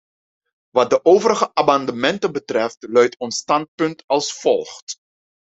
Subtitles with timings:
[0.75, 4.97] Wat de overige amendementen betreft luidt ons standpunt als volgt.